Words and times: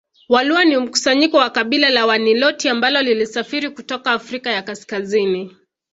Waluo 0.29 0.63
ni 0.63 0.77
mkusanyiko 0.77 1.37
wa 1.37 1.49
kabila 1.49 1.89
la 1.89 2.05
Waniloti 2.05 2.69
ambalo 2.69 3.01
lilisafiri 3.01 3.69
kutoka 3.69 4.11
Afrika 4.11 4.49
ya 4.51 4.61
Kaskazini 4.61 5.55